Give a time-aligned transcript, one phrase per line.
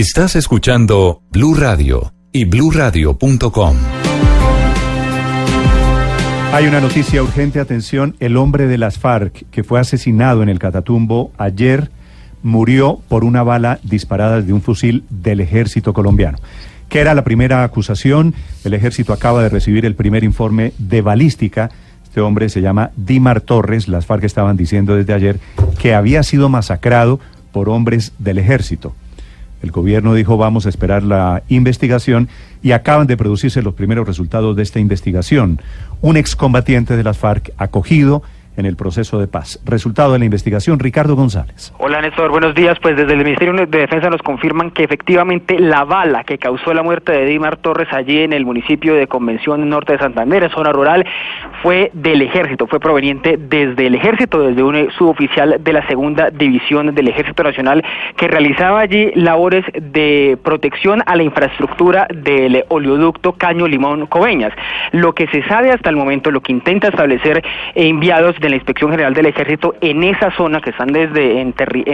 [0.00, 3.76] Estás escuchando Blue Radio y BlueRadio.com.
[6.54, 10.58] Hay una noticia urgente, atención, el hombre de las FARC que fue asesinado en el
[10.58, 11.90] Catatumbo ayer
[12.42, 16.38] murió por una bala disparada de un fusil del ejército colombiano.
[16.88, 21.68] Que era la primera acusación, el ejército acaba de recibir el primer informe de balística.
[22.04, 25.40] Este hombre se llama Dimar Torres, las FARC estaban diciendo desde ayer
[25.78, 27.20] que había sido masacrado
[27.52, 28.94] por hombres del ejército.
[29.62, 32.28] El gobierno dijo vamos a esperar la investigación
[32.62, 35.60] y acaban de producirse los primeros resultados de esta investigación.
[36.00, 38.22] Un excombatiente de las FARC acogido
[38.56, 39.60] en el proceso de paz.
[39.64, 41.72] Resultado de la investigación, Ricardo González.
[41.78, 42.78] Hola Néstor, buenos días.
[42.80, 46.82] Pues desde el Ministerio de Defensa nos confirman que efectivamente la bala que causó la
[46.82, 50.72] muerte de Dimar Torres allí en el municipio de Convención Norte de Santander, en zona
[50.72, 51.06] rural,
[51.62, 56.94] fue del ejército, fue proveniente desde el ejército, desde un suboficial de la segunda división
[56.94, 57.84] del Ejército Nacional
[58.16, 64.52] que realizaba allí labores de protección a la infraestructura del oleoducto Caño Limón Coveñas.
[64.92, 67.42] Lo que se sabe hasta el momento, lo que intenta establecer
[67.74, 71.52] enviados de la Inspección General del Ejército en esa zona que están desde en,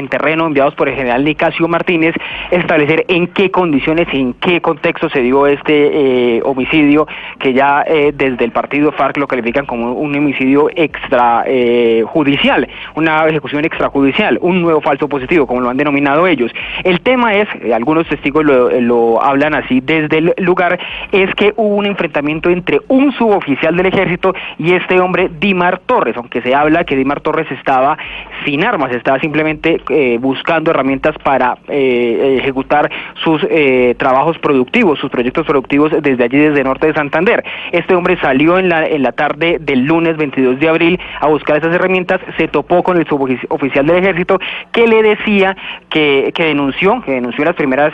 [0.08, 2.14] terreno enviados por el general Nicasio Martínez,
[2.50, 7.06] establecer en qué condiciones y en qué contexto se dio este eh, homicidio
[7.38, 13.26] que ya eh, desde el partido FARC lo califican como un homicidio extrajudicial, eh, una
[13.26, 16.52] ejecución extrajudicial, un nuevo falso positivo, como lo han denominado ellos.
[16.84, 20.78] El tema es, algunos testigos lo, lo hablan así desde el lugar,
[21.10, 26.16] es que hubo un enfrentamiento entre un suboficial del ejército y este hombre Dimar Torres,
[26.16, 27.96] aunque se habla que Dimar Torres estaba
[28.44, 32.90] sin armas, estaba simplemente eh, buscando herramientas para eh, ejecutar
[33.24, 37.44] sus eh, trabajos productivos, sus proyectos productivos desde allí, desde norte de Santander.
[37.72, 41.56] Este hombre salió en la, en la tarde del lunes 22 de abril a buscar
[41.56, 44.38] esas herramientas, se topó con el suboficial del ejército
[44.72, 45.56] que le decía
[45.90, 47.92] que, que denunció, que denunció las primeras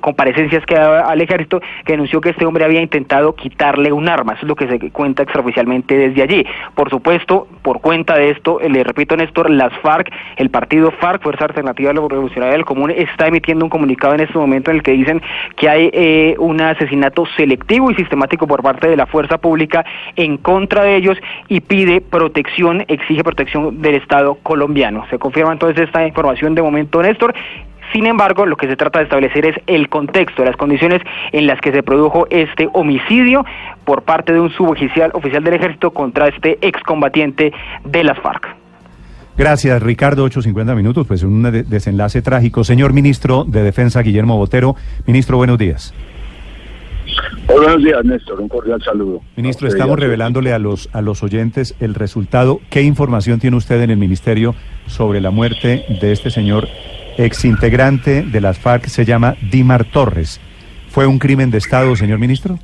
[0.00, 4.32] comparecencias que daba al ejército, que denunció que este hombre había intentado quitarle un arma,
[4.32, 6.46] eso es lo que se cuenta extraoficialmente desde allí.
[6.74, 11.44] Por supuesto, por cuenta de esto, le repito Néstor, las FARC, el partido FARC, Fuerza
[11.44, 15.22] Alternativa Revolucionaria del Común, está emitiendo un comunicado en este momento en el que dicen
[15.56, 19.84] que hay eh, un asesinato selectivo y sistemático por parte de la fuerza pública
[20.16, 25.06] en contra de ellos y pide protección, exige protección del Estado colombiano.
[25.10, 27.34] Se confirma entonces esta información de momento, Néstor,
[27.92, 31.02] sin embargo, lo que se trata de establecer es el contexto, las condiciones
[31.32, 33.44] en las que se produjo este homicidio
[33.84, 37.52] por parte de un suboficial oficial del ejército contra este excombatiente
[37.84, 38.60] de las FARC.
[39.36, 40.26] Gracias, Ricardo.
[40.26, 42.62] 8.50 minutos, pues un desenlace trágico.
[42.62, 44.76] Señor ministro de Defensa, Guillermo Botero.
[45.06, 45.94] Ministro, buenos días.
[47.46, 48.40] buenos días, Néstor.
[48.40, 49.22] Un cordial saludo.
[49.36, 52.60] Ministro, estamos revelándole a los, a los oyentes el resultado.
[52.68, 54.54] ¿Qué información tiene usted en el ministerio
[54.86, 56.68] sobre la muerte de este señor
[57.24, 60.40] exintegrante de las FARC, se llama Dimar Torres.
[60.88, 62.58] ¿Fue un crimen de Estado, señor ministro?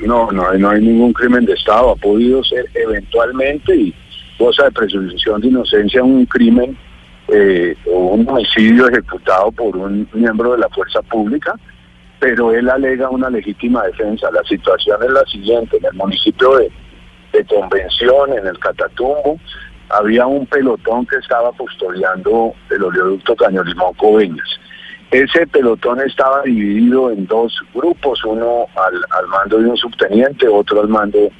[0.00, 1.90] No, no, no hay ningún crimen de Estado.
[1.90, 3.94] Ha podido ser eventualmente y
[4.38, 6.76] goza de presunción de inocencia un crimen
[7.28, 11.54] eh, o un homicidio ejecutado por un miembro de la fuerza pública,
[12.18, 14.30] pero él alega una legítima defensa.
[14.32, 16.70] La situación es la siguiente, en el municipio de,
[17.32, 19.38] de Convención, en el Catatumbo,
[19.90, 24.48] había un pelotón que estaba custodiando el oleoducto Caño Limón Coveñas.
[25.10, 30.88] Ese pelotón estaba dividido en dos grupos, uno al, mando de un subteniente, otro al
[30.88, 31.30] mando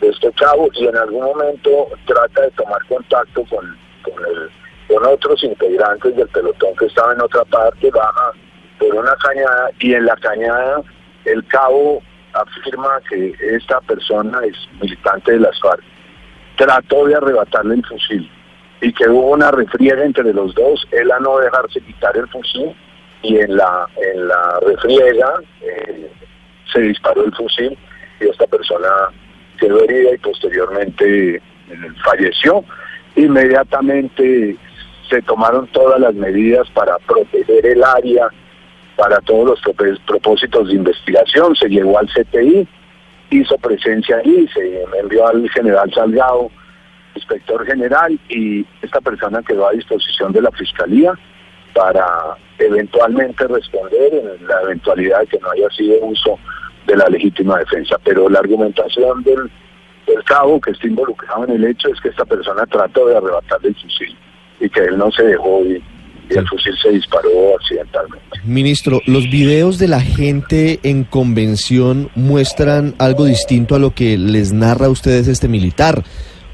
[0.00, 6.16] de este cabo, y en algún momento trata de tomar contacto con, con, otros integrantes
[6.16, 8.32] del pelotón que estaba en otra parte, baja
[8.78, 10.82] por una cañada y en la cañada
[11.24, 12.02] el cabo
[12.32, 15.82] afirma que esta persona es militante de las FARC
[16.58, 18.30] trató de arrebatarle el fusil
[18.80, 22.74] y que hubo una refriega entre los dos, él a no dejarse quitar el fusil
[23.22, 26.10] y en la, en la refriega eh,
[26.72, 27.76] se disparó el fusil
[28.20, 28.88] y esta persona
[29.58, 31.40] quedó herida y posteriormente eh,
[32.04, 32.64] falleció.
[33.16, 34.56] Inmediatamente
[35.08, 38.28] se tomaron todas las medidas para proteger el área,
[38.96, 42.66] para todos los propósitos de investigación, se llegó al CTI,
[43.30, 46.50] hizo presencia allí, se envió al general Salgado,
[47.14, 51.12] inspector general, y esta persona quedó a disposición de la fiscalía
[51.74, 52.06] para
[52.58, 56.38] eventualmente responder en la eventualidad de que no haya sido uso
[56.86, 57.96] de la legítima defensa.
[58.04, 59.50] Pero la argumentación del,
[60.24, 63.74] cabo que está involucrado en el hecho es que esta persona trató de arrebatarle el
[63.76, 64.16] fusil
[64.60, 65.82] y que él no se dejó y,
[66.30, 68.26] y el fusil se disparó accidentalmente.
[68.44, 74.52] Ministro, los videos de la gente en convención muestran algo distinto a lo que les
[74.52, 76.04] narra a ustedes este militar,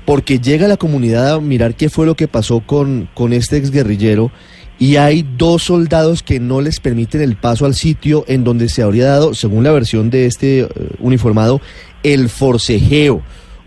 [0.05, 4.31] porque llega la comunidad a mirar qué fue lo que pasó con, con este exguerrillero
[4.79, 8.83] y hay dos soldados que no les permiten el paso al sitio en donde se
[8.83, 10.69] habría dado, según la versión de este eh,
[10.99, 11.61] uniformado,
[12.03, 13.23] el forcejeo.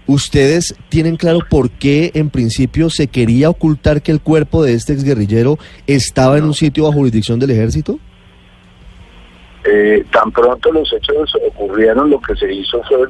[0.08, 4.94] ¿Ustedes tienen claro por qué en principio se quería ocultar que el cuerpo de este
[4.94, 8.00] exguerrillero estaba en un sitio bajo jurisdicción del ejército?
[9.66, 13.08] Eh, tan pronto los hechos ocurrieron, lo que se hizo fue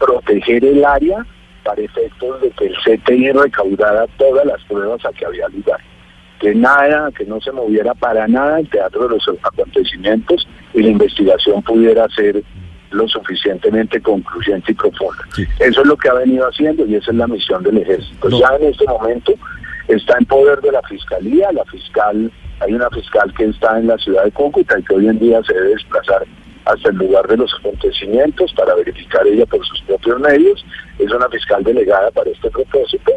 [0.00, 1.24] proteger el área
[1.62, 5.78] para efectos de que el CTI recaudara todas las pruebas a que había lugar.
[6.40, 10.88] Que nada, que no se moviera para nada el teatro de los acontecimientos y la
[10.88, 12.42] investigación pudiera ser
[12.90, 15.24] lo suficientemente concluyente y profunda.
[15.34, 15.46] Sí.
[15.58, 18.28] Eso es lo que ha venido haciendo y esa es la misión del ejército.
[18.28, 18.40] No.
[18.40, 19.34] Ya en este momento
[19.88, 23.98] está en poder de la fiscalía, la fiscal, hay una fiscal que está en la
[23.98, 26.26] ciudad de Cúcuta y que hoy en día se debe desplazar
[26.66, 30.64] hasta el lugar de los acontecimientos para verificar ella por sus propios medios.
[30.98, 33.12] Es una fiscal delegada para este propósito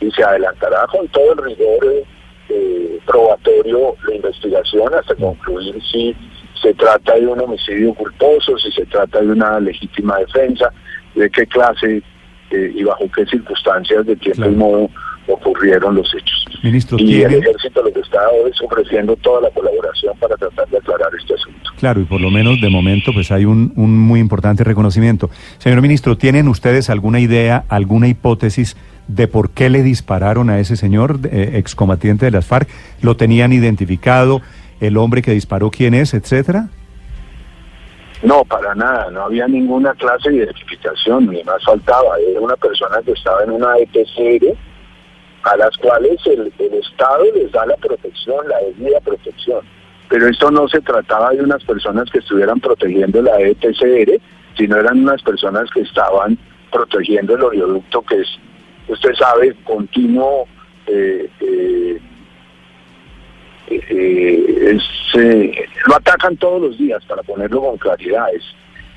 [0.00, 2.04] y se adelantará con todo el rigor eh,
[2.48, 6.14] eh, probatorio la investigación hasta concluir si
[6.66, 10.72] se trata de un homicidio culposo, si se trata de una legítima defensa,
[11.14, 12.02] de qué clase
[12.50, 14.52] eh, y bajo qué circunstancias de tiempo Claro.
[14.52, 14.90] y modo
[15.28, 16.44] ocurrieron los hechos.
[16.62, 20.78] Ministro, Y el ejército lo que está es ofreciendo toda la colaboración para tratar de
[20.78, 21.70] aclarar este asunto.
[21.78, 25.30] Claro, y por lo menos de momento pues hay un, un muy importante reconocimiento.
[25.58, 28.76] Señor ministro, ¿tienen ustedes alguna idea, alguna hipótesis
[29.08, 32.68] de por qué le dispararon a ese señor eh, excombatiente de las FARC?
[33.02, 34.42] ¿Lo tenían identificado?
[34.80, 36.68] ¿El hombre que disparó quién es, etcétera?
[38.22, 42.18] No, para nada, no había ninguna clase de identificación, ni más faltaba.
[42.18, 44.56] Era una persona que estaba en una ETCR
[45.44, 49.60] a las cuales el, Estado les da la protección, la debida protección.
[50.08, 54.20] Pero esto no se trataba de unas personas que estuvieran protegiendo la ETCR,
[54.56, 56.38] sino eran unas personas que estaban
[56.72, 58.28] protegiendo el oleoducto que es,
[58.88, 60.46] usted sabe, continuo,
[60.86, 62.00] eh, eh,
[63.68, 64.82] eh, es,
[65.20, 65.52] eh,
[65.86, 68.26] lo atacan todos los días, para ponerlo con claridad.
[68.34, 68.42] Es,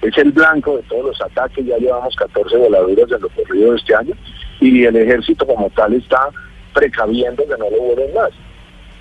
[0.02, 3.78] es el blanco de todos los ataques, ya llevamos 14 voladuras en lo corrido de
[3.78, 4.14] este año,
[4.62, 6.30] y el ejército como tal está
[6.74, 8.32] precaviendo que no lo vuelen más.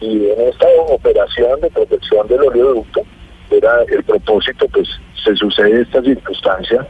[0.00, 3.02] Y en esta operación de protección del oleoducto,
[3.50, 4.88] era el propósito, pues
[5.24, 6.86] se sucede esta circunstancia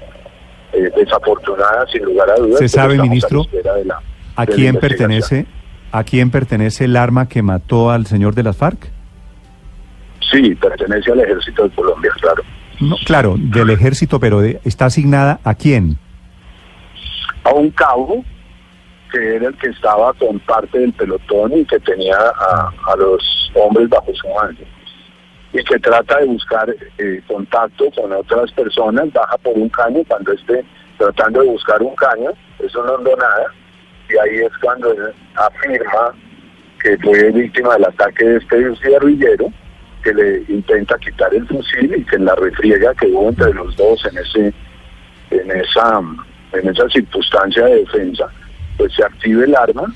[0.73, 2.59] eh, desafortunada, sin lugar a dudas.
[2.59, 3.45] ¿Se sabe, ministro,
[3.85, 4.03] la
[4.37, 5.47] ¿A quién pertenece,
[5.93, 8.91] a quién pertenece el arma que mató al señor de las FARC?
[10.31, 12.43] Sí, pertenece al ejército de Colombia, claro.
[12.81, 15.99] No, claro, del ejército, pero de- está asignada a quién?
[17.45, 18.23] a un cabo
[19.11, 23.51] que era el que estaba con parte del pelotón y que tenía a, a los
[23.55, 24.61] hombres bajo su mando
[25.55, 26.69] y que trata de buscar
[26.99, 30.63] eh, contacto con otras personas, baja por un caño cuando esté
[30.99, 33.47] tratando de buscar un caño, eso no andó nada,
[34.11, 36.13] y ahí es cuando él afirma
[36.83, 38.57] que fue víctima del ataque de este
[38.89, 39.53] guerrillero,
[40.03, 43.75] que le intenta quitar el fusil y que en la refriega que hubo entre los
[43.77, 44.55] dos en ese
[45.31, 46.01] en esa
[46.53, 48.25] en esa circunstancia de defensa,
[48.79, 49.93] pues se active el arma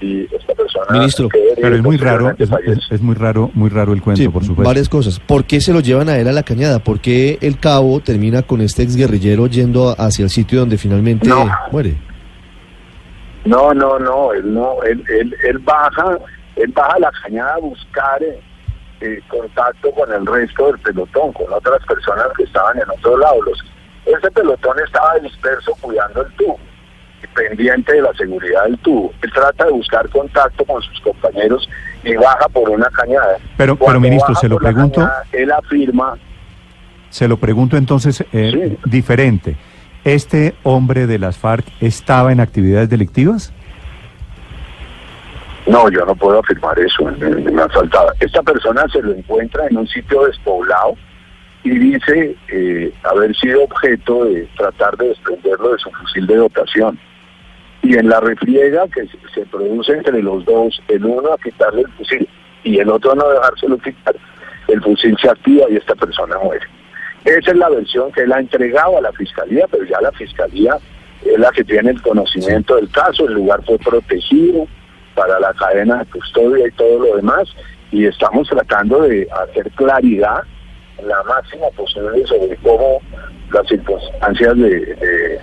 [0.00, 1.28] y esta persona Ministro,
[1.60, 2.72] Pero es muy raro, es, fallece.
[2.72, 4.68] es- es muy raro, muy raro el cuento, Sí, por supuesto.
[4.68, 5.18] varias cosas.
[5.18, 6.78] ¿Por qué se lo llevan a él a la cañada?
[6.80, 11.50] ¿Por qué el cabo termina con este exguerrillero yendo hacia el sitio donde finalmente No.
[11.72, 11.94] muere?
[13.46, 16.18] No, no, no, él no, él, él, él baja,
[16.56, 18.40] él baja la cañada a buscar eh,
[19.00, 23.42] eh, contacto con el resto del pelotón, con otras personas que estaban en otro lado.
[23.42, 23.62] Los,
[24.04, 26.58] ese pelotón estaba disperso cuidando el tubo
[27.34, 29.12] pendiente de la seguridad del tubo.
[29.22, 31.68] Él trata de buscar contacto con sus compañeros
[32.04, 33.36] y baja por una cañada.
[33.56, 35.00] Pero- pero, ministro, se lo pregunto.
[35.00, 36.14] cañada, él afirma
[37.10, 38.78] Se lo pregunto entonces eh, Sí.
[38.90, 39.56] diferente.
[40.06, 43.52] ¿Este hombre de las FARC estaba en actividades delictivas?
[45.66, 48.12] No, yo no puedo afirmar eso, me ha faltado.
[48.20, 50.94] Esta persona se lo encuentra en un sitio despoblado
[51.64, 57.00] y dice eh, haber sido objeto de tratar de desprenderlo de su fusil de dotación.
[57.82, 61.92] Y en la refriega que se produce entre los dos, el uno a quitarle el
[61.94, 62.28] fusil
[62.62, 64.14] y el otro a no dejárselo quitar,
[64.68, 66.75] el fusil se activa y esta persona muere.
[67.26, 70.78] Esa es la versión que él ha entregado a la fiscalía, pero ya la fiscalía
[71.24, 74.68] es la que tiene el conocimiento del caso, el lugar fue protegido
[75.16, 77.48] para la cadena de custodia y todo lo demás,
[77.90, 80.42] y estamos tratando de hacer claridad
[81.04, 83.00] la máxima posible sobre cómo
[83.52, 85.40] las circunstancias de,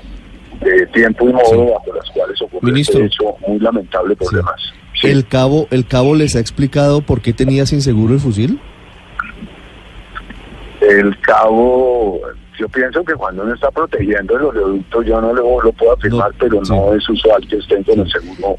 [0.61, 4.61] de, tiempo y modo bajo las cuales ocurrió este hecho muy lamentable por demás.
[5.01, 8.61] ¿El cabo el cabo les ha explicado por qué tenía sin seguro el fusil?
[10.89, 12.19] El cabo,
[12.59, 16.31] yo pienso que cuando uno está protegiendo el oleoducto, yo no lo, lo puedo afirmar,
[16.39, 18.57] pero no es usual que estén con el seguro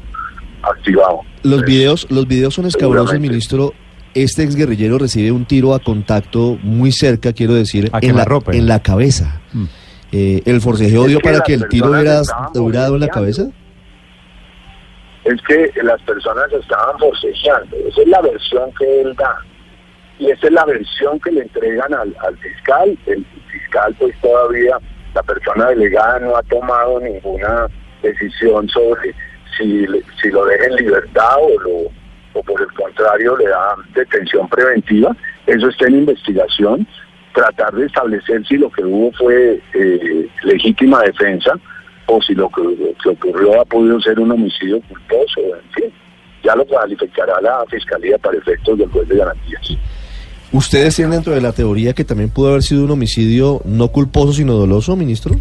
[0.63, 1.21] activado.
[1.43, 3.73] Los videos, los videos son escabrosos, ministro.
[4.13, 8.81] Este exguerrillero recibe un tiro a contacto muy cerca, quiero decir, en la, en la
[8.81, 9.41] cabeza.
[9.51, 9.65] Mm.
[10.11, 12.21] Eh, ¿El forcejeo dio para que el tiro hubiera
[12.53, 13.47] durado en la cabeza?
[15.25, 17.75] Es que las personas estaban forcejeando.
[17.87, 19.35] Esa es la versión que él da.
[20.19, 22.97] Y esa es la versión que le entregan al, al fiscal.
[23.05, 24.77] El fiscal, pues todavía,
[25.13, 27.67] la persona delegada no ha tomado ninguna
[28.01, 29.13] decisión sobre
[29.57, 29.85] si,
[30.29, 35.15] lo deja en libertad o, lo, por el contrario le da detención preventiva.
[35.47, 36.87] Eso está en investigación.
[37.33, 41.53] Tratar de establecer si lo que hubo fue eh, legítima defensa
[42.05, 42.61] o si lo que,
[43.09, 45.93] ocurrió ha podido ser un homicidio culposo, en fin.
[46.43, 49.77] Ya lo calificará la Fiscalía para efectos del juez de garantías.
[50.51, 54.33] ¿Ustedes tienen dentro de la teoría que también pudo haber sido un homicidio no culposo
[54.33, 55.35] sino doloso, ministro?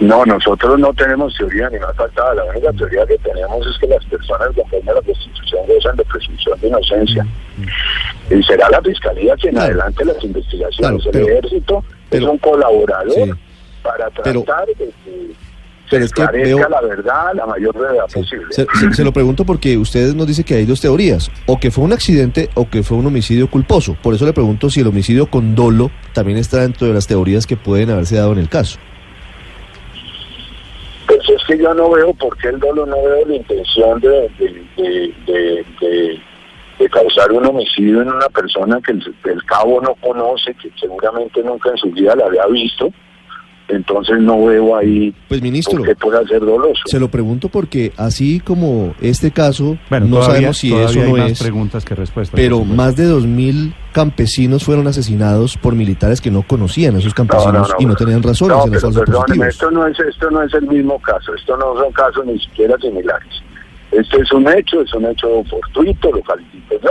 [0.00, 2.34] No, nosotros no tenemos teoría ni más faltada.
[2.34, 6.04] La única teoría que tenemos es que las personas conforme a la Constitución gozan de
[6.04, 7.24] presunción de inocencia.
[7.24, 8.38] Mm.
[8.38, 11.04] Y será la Fiscalía quien adelante las investigaciones.
[11.06, 13.36] el Ejército es un colaborador
[13.82, 14.90] para tratar de que
[15.90, 18.46] pero es que la verdad, la mayor brevedad posible.
[18.50, 21.92] Se, lo pregunto porque ustedes nos dicen que hay dos teorías, o que fue un
[21.92, 23.96] accidente o que fue un homicidio culposo.
[24.02, 27.46] Por eso le pregunto si el homicidio con dolo también está dentro de las teorías
[27.46, 28.78] que pueden haberse dado en el caso.
[31.06, 34.30] Pues es que yo no veo por qué el dolo, no veo la intención de,
[34.36, 36.20] de,
[36.90, 41.78] causar un homicidio en una persona que el, cabo no conoce, que seguramente nunca en
[41.78, 42.92] su vida la había visto.
[43.68, 46.80] Entonces no veo ahí pues ministro, que pueda ser doloso.
[46.86, 51.38] Se lo pregunto porque así como este caso, no sabemos si eso no es.
[51.38, 52.34] preguntas que respuestas.
[52.34, 57.12] Pero más de dos mil campesinos fueron asesinados por militares que no conocían a esos
[57.12, 58.96] campesinos y no tenían razones en los
[59.48, 62.76] esto no es esto no es el mismo caso, esto no son casos ni siquiera
[62.78, 63.42] similares.
[63.90, 66.90] Este es un hecho, es un hecho fortuito, lo califico yo.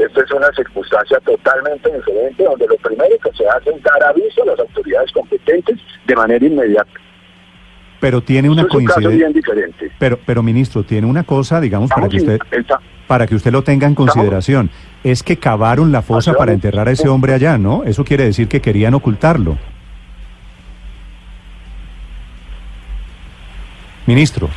[0.00, 4.42] Esta es una circunstancia totalmente diferente donde lo primero que se hace es dar aviso
[4.42, 6.90] a las autoridades competentes de manera inmediata.
[8.00, 9.10] Pero tiene una coincidencia.
[9.10, 9.92] bien diferente.
[9.98, 12.38] Pero, pero ministro, tiene una cosa, digamos, para que usted
[13.06, 14.70] para que usted lo tenga en consideración.
[15.02, 17.82] Es que cavaron la fosa para enterrar a ese hombre allá, ¿no?
[17.84, 19.58] Eso quiere decir que querían ocultarlo.
[24.06, 24.48] Ministro.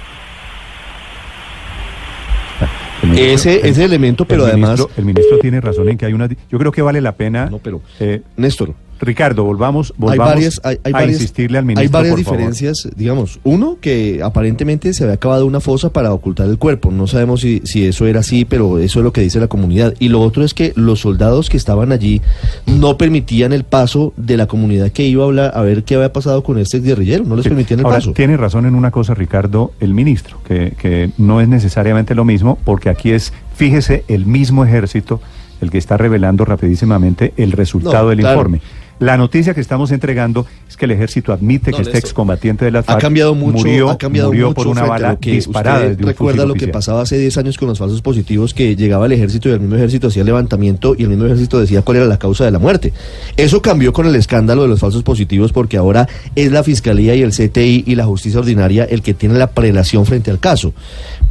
[3.15, 4.85] Ese, ese elemento, pero además...
[4.97, 6.27] el ministro tiene razón en que hay una...
[6.27, 7.47] Yo creo que vale la pena...
[7.47, 7.81] No, pero...
[7.99, 11.81] Eh, Néstor, Ricardo, volvamos, volvamos hay varias, hay, a insistirle al ministro.
[11.83, 13.39] Hay varias diferencias, digamos.
[13.43, 16.91] Uno, que aparentemente se había acabado una fosa para ocultar el cuerpo.
[16.91, 19.93] No sabemos si, si eso era así, pero eso es lo que dice la comunidad.
[19.99, 22.21] Y lo otro es que los soldados que estaban allí
[22.65, 26.13] no permitían el paso de la comunidad que iba a hablar a ver qué había
[26.13, 27.23] pasado con este guerrillero.
[27.25, 28.13] No les permitían el paso.
[28.13, 32.57] Tiene razón en una cosa, Ricardo, el ministro, que, que no es necesariamente lo mismo,
[32.63, 35.19] porque aquí es, fíjese, el mismo ejército
[35.63, 38.61] el que está revelando rapidísimamente el resultado del informe.
[38.99, 42.83] La noticia que estamos entregando es que el ejército admite que este excombatiente de la
[42.83, 45.87] FARC ha cambiado mucho, murió, ha cambiado murió por una bala que disparada.
[45.87, 49.11] Usted recuerda lo que pasaba hace 10 años con los falsos positivos, que llegaba el
[49.11, 52.17] ejército y el mismo ejército hacía levantamiento y el mismo ejército decía cuál era la
[52.17, 52.93] causa de la muerte.
[53.35, 57.23] Eso cambió con el escándalo de los falsos positivos porque ahora es la fiscalía y
[57.23, 60.73] el CTI y la justicia ordinaria el que tiene la prelación frente al caso.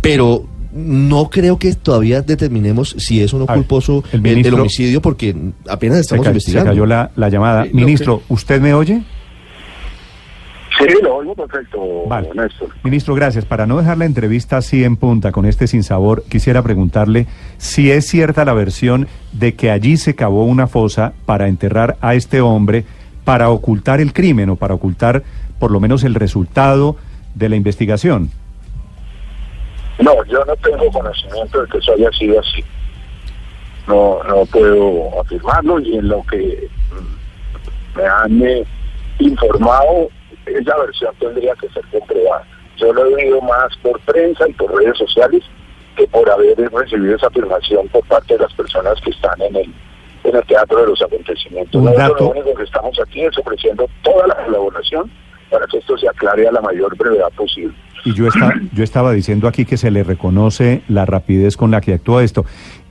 [0.00, 5.36] Pero no creo que todavía determinemos si es o no culposo el, homicidio porque
[5.68, 6.70] apenas estamos investigando.
[6.70, 7.66] Se cayó la, llamada.
[7.72, 9.02] Ministro, ¿usted me oye?
[10.78, 12.30] Sí, lo oigo perfecto, vale.
[12.82, 13.44] Ministro, gracias.
[13.44, 17.26] Para no dejar la entrevista así en punta con este sinsabor, quisiera preguntarle
[17.58, 22.14] si es cierta la versión de que allí se cavó una fosa para enterrar a
[22.14, 22.84] este hombre
[23.24, 25.22] para ocultar el crimen o para ocultar
[25.58, 26.96] por lo menos el resultado
[27.34, 28.30] de la investigación.
[30.02, 32.64] No, yo no tengo conocimiento de que eso haya sido así.
[33.86, 36.68] No, no puedo afirmarlo y en lo que
[37.94, 38.64] me han eh,
[39.18, 40.08] informado,
[40.46, 42.44] esa versión tendría que ser comprobada.
[42.76, 45.42] Yo lo he oído más por prensa y por redes sociales
[45.96, 49.74] que por haber recibido esa afirmación por parte de las personas que están en el,
[50.24, 51.82] en el teatro de los acontecimientos.
[51.82, 55.10] lo único que estamos aquí es ofreciendo toda la colaboración
[55.52, 57.74] para que esto se aclare a la mayor brevedad posible.
[58.04, 61.80] Y yo, está, yo estaba diciendo aquí que se le reconoce la rapidez con la
[61.80, 62.44] que actúa esto.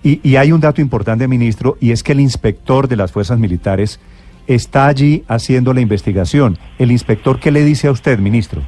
[0.03, 3.39] Y, y hay un dato importante, ministro, y es que el inspector de las fuerzas
[3.39, 3.99] militares
[4.47, 6.57] está allí haciendo la investigación.
[6.79, 8.61] ¿El inspector qué le dice a usted, ministro?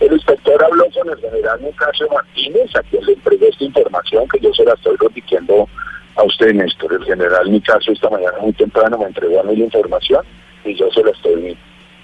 [0.00, 4.40] El inspector habló con el general Nicasio Martínez, a quien le entregué esta información que
[4.40, 5.68] yo se la estoy repitiendo
[6.16, 6.92] a usted, Néstor.
[6.94, 10.24] El general Nicasio esta mañana muy temprano me entregó a mí la información
[10.64, 11.56] y yo se la estoy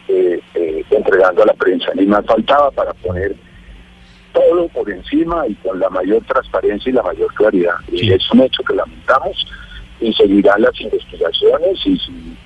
[0.09, 1.93] eh, eh, entregando a la prensa.
[1.95, 3.35] Ni más faltaba para poner
[4.33, 7.75] todo por encima y con la mayor transparencia y la mayor claridad.
[7.91, 9.47] Y es un hecho que lamentamos
[10.01, 12.37] y seguirán las investigaciones y si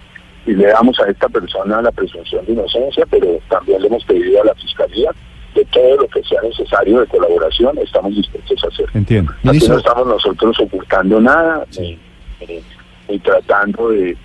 [0.45, 4.43] y le damos a esta persona la presunción de inocencia, pero también le hemos pedido
[4.43, 5.11] a la Fiscalía
[5.55, 8.87] de todo lo que sea necesario de colaboración, estamos dispuestos a hacer.
[8.95, 9.33] Entiendo.
[9.45, 11.97] Aquí no estamos nosotros ocultando nada, ni,
[12.41, 12.61] ni-
[13.09, 14.17] ni tratando de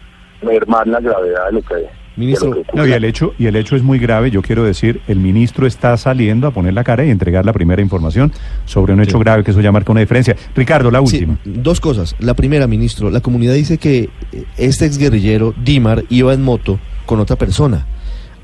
[0.41, 1.86] mermar la gravedad de lo que,
[2.17, 2.57] Ministro.
[2.74, 5.67] No, y el hecho, y el hecho es muy grave, yo quiero decir, el ministro
[5.67, 8.33] está saliendo a poner la cara y entregar la primera información
[8.65, 9.24] sobre un hecho Sí.
[9.24, 10.36] grave que eso ya marca una diferencia.
[10.55, 11.38] Ricardo, la Sí, última.
[11.45, 12.15] dos cosas.
[12.19, 17.19] La primera, ministro, la comunidad dice que eh, este exguerrillero, Dimar, iba en moto con
[17.19, 17.86] otra persona.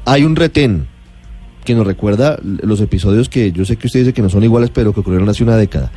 [0.05, 0.85] Hay un retén
[1.65, 4.69] que nos recuerda los episodios que yo sé que usted dice que no son iguales,
[4.73, 5.91] pero que ocurrieron hace una década.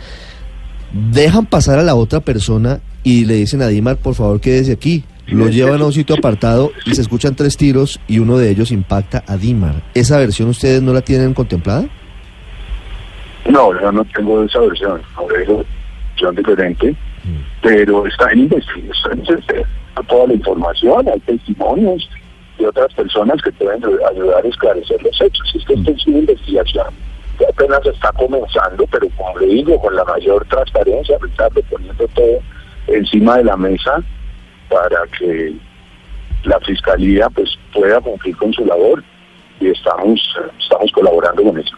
[1.13, 5.05] Dejan pasar a la otra persona y le dicen a Dimar, por favor, quédese aquí.
[5.29, 8.71] Lo llevan a un sitio apartado y se escuchan tres tiros y uno de ellos
[8.71, 9.83] impacta a Dimar.
[9.93, 11.87] ¿Esa versión ustedes no la tienen contemplada?
[13.49, 16.95] No, yo no tengo esa versión, no es versión diferente,
[17.61, 22.09] pero está en investigación, está toda la información, hay testimonios
[22.59, 25.53] de otras personas que pueden ayudar a esclarecer los hechos.
[25.55, 26.87] Es que esto es una investigación
[27.39, 32.39] que apenas está comenzando, pero como le digo, con la mayor transparencia, Ricardo, poniendo todo
[32.87, 34.03] encima de la mesa
[34.69, 35.55] para que
[36.45, 39.03] la fiscalía pues pueda cumplir con su labor
[39.61, 40.21] y estamos
[40.59, 41.77] estamos colaborando con eso.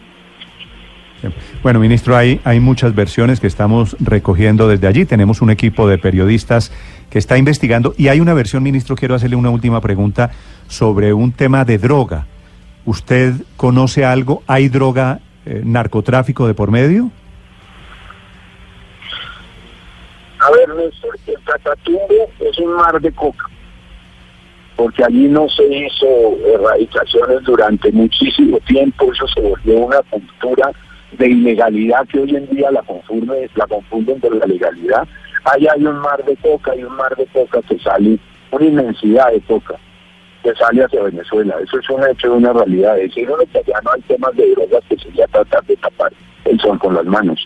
[1.61, 5.05] Bueno, ministro, hay, hay muchas versiones que estamos recogiendo desde allí.
[5.05, 6.71] Tenemos un equipo de periodistas
[7.09, 10.31] que está investigando y hay una versión, ministro, quiero hacerle una última pregunta
[10.67, 12.25] sobre un tema de droga.
[12.85, 14.43] ¿Usted conoce algo?
[14.47, 17.11] ¿Hay droga, eh, narcotráfico de por medio?
[20.39, 23.45] A ver, Néstor, el Catatumbo es un mar de coca,
[24.77, 26.07] porque allí no se hizo
[26.53, 30.71] erradicaciones durante muchísimo tiempo, eso se volvió una cultura
[31.11, 35.05] de ilegalidad que hoy en día la confunde, la confunden con la legalidad.
[35.43, 38.17] Allá hay un mar de coca, hay un mar de coca que sale,
[38.51, 39.75] una inmensidad de coca
[40.43, 41.55] que sale hacia Venezuela.
[41.61, 42.95] Eso es un hecho, una realidad.
[42.95, 46.13] Decir uno que allá no hay temas de drogas que sería tratar de tapar
[46.45, 47.45] el sol con las manos.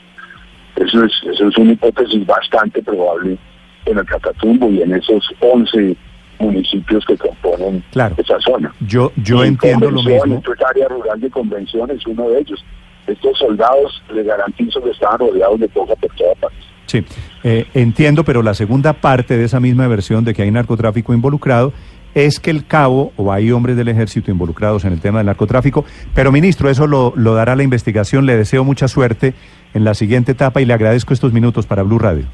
[0.75, 3.37] Eso es, eso es una hipótesis bastante probable
[3.85, 5.95] en el Catatumbo y en esos 11
[6.39, 8.15] municipios que componen Claro.
[8.17, 8.73] esa zona.
[8.81, 10.35] Yo, yo Y entiendo lo mismo.
[10.35, 12.63] entonces, área rural de convención es uno de ellos.
[13.07, 16.57] Estos soldados, les garantizo que estaban rodeados de coca por toda parte.
[16.85, 17.03] Sí,
[17.43, 21.73] eh, entiendo, pero la segunda parte de esa misma versión de que hay narcotráfico involucrado
[22.15, 25.85] es que el cabo o hay hombres del ejército involucrados en el tema del narcotráfico.
[26.13, 28.25] Pero, ministro, eso lo, lo dará la investigación.
[28.25, 29.33] Le deseo mucha suerte
[29.73, 32.25] en la siguiente etapa y le agradezco estos minutos para Blue Radio.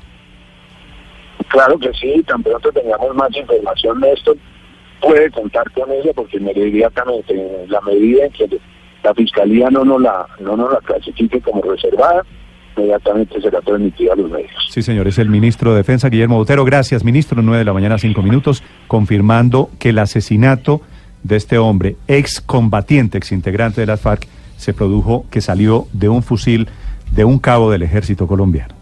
[1.47, 4.37] Claro que sí, tan pronto tengamos más información, Néstor,
[5.01, 8.59] puede contar con ella porque inmediatamente, en la medida en que
[9.03, 12.23] la Fiscalía no la, no nos la clasifique como reservada,
[12.79, 14.51] inmediatamente será transmitida a los medios.
[14.69, 16.65] Sí, señor, es el ministro de Defensa, Guillermo Botero.
[16.65, 17.41] Gracias, ministro.
[17.41, 20.81] 9 de la mañana, 5 minutos, confirmando que el asesinato
[21.23, 26.67] de este hombre, excombatiente, exintegrante de las FARC, se produjo que salió de un fusil
[27.11, 28.75] de un cabo del ejército colombiano.